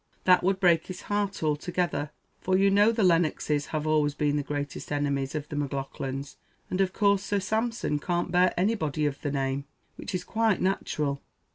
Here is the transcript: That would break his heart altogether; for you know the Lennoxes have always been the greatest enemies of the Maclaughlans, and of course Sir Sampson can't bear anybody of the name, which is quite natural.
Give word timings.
That 0.23 0.41
would 0.43 0.59
break 0.59 0.87
his 0.87 1.01
heart 1.03 1.43
altogether; 1.43 2.09
for 2.39 2.57
you 2.57 2.71
know 2.71 2.91
the 2.91 3.03
Lennoxes 3.03 3.67
have 3.67 3.85
always 3.85 4.15
been 4.15 4.35
the 4.35 4.41
greatest 4.41 4.91
enemies 4.91 5.35
of 5.35 5.47
the 5.47 5.55
Maclaughlans, 5.55 6.37
and 6.71 6.81
of 6.81 6.91
course 6.91 7.23
Sir 7.23 7.39
Sampson 7.39 7.99
can't 7.99 8.31
bear 8.31 8.51
anybody 8.57 9.05
of 9.05 9.21
the 9.21 9.29
name, 9.29 9.65
which 9.97 10.15
is 10.15 10.23
quite 10.23 10.59
natural. 10.59 11.21